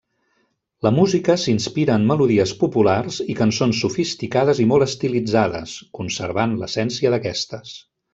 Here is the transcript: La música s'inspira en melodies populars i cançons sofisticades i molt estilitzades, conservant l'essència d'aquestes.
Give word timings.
La 0.85 0.91
música 0.93 1.33
s'inspira 1.41 1.97
en 1.99 2.07
melodies 2.11 2.53
populars 2.63 3.19
i 3.33 3.37
cançons 3.41 3.81
sofisticades 3.85 4.63
i 4.67 4.69
molt 4.73 4.87
estilitzades, 4.89 5.75
conservant 6.01 6.57
l'essència 6.63 7.13
d'aquestes. 7.17 7.77